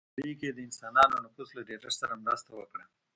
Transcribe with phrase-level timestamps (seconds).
[0.09, 2.83] په نړۍ کې یې د انسانانو نفوس له ډېرښت سره مرسته وکړه.